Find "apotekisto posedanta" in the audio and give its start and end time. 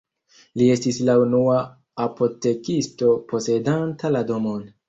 2.07-4.17